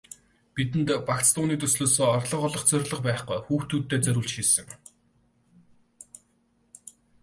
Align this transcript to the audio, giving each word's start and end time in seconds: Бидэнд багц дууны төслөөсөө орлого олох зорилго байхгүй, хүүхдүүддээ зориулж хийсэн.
Бидэнд 0.55 0.89
багц 1.07 1.27
дууны 1.35 1.55
төслөөсөө 1.61 2.07
орлого 2.17 2.45
олох 2.47 2.65
зорилго 2.69 2.99
байхгүй, 3.07 3.39
хүүхдүүддээ 3.45 3.99
зориулж 4.05 4.31
хийсэн. 4.35 4.67